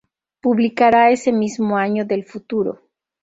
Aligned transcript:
Publicará 0.41 1.11
ese 1.11 1.31
mismo 1.31 1.77
año 1.77 2.05
"Del 2.05 2.23
Futuro. 2.25 2.81